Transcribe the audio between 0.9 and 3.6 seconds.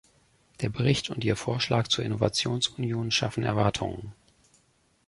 und Ihr Vorschlag zur Innovationsunion schaffen